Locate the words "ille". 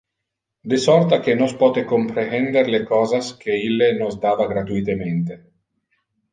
3.69-3.93